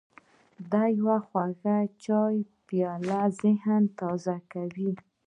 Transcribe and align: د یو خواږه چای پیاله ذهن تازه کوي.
د 0.71 0.73
یو 0.99 1.09
خواږه 1.27 1.77
چای 2.03 2.37
پیاله 2.67 3.21
ذهن 3.41 3.81
تازه 3.99 4.35
کوي. 4.51 4.91